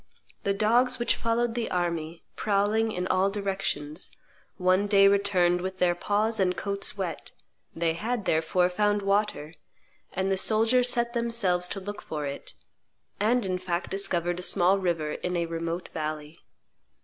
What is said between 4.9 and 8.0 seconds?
returned with their paws and coats wet; they